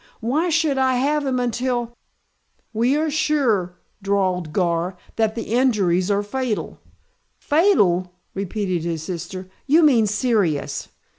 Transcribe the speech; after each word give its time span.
"Why 0.19 0.49
should 0.49 0.79
I 0.79 0.95
have 0.95 1.27
him 1.27 1.39
until" 1.39 1.93
"We 2.73 2.97
are 2.97 3.11
sure," 3.11 3.77
drawled 4.01 4.51
Gar, 4.51 4.97
"that 5.15 5.35
the 5.35 5.53
injuries 5.53 6.09
are 6.09 6.23
fatal." 6.23 6.79
"Fatal?" 7.37 8.11
repeated 8.33 8.83
his 8.83 9.03
sister. 9.03 9.47
"You 9.67 9.83
mean 9.83 10.07
serious." 10.07 10.87